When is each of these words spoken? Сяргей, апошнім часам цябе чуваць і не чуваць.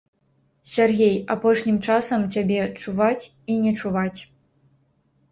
Сяргей, 0.75 1.11
апошнім 1.33 1.75
часам 1.87 2.23
цябе 2.37 2.57
чуваць 2.85 3.25
і 3.57 3.59
не 3.67 3.73
чуваць. 3.83 4.19